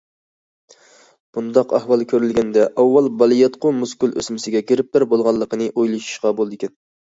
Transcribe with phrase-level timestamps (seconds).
[1.37, 6.77] بۇنداق ئەھۋال كۆرۈلگەندە ئاۋۋال بالىياتقۇ مۇسكۇل ئۆسمىسىگە گىرىپتار بولغانلىقىنى ئويلىشىشقا بولىدىكەن.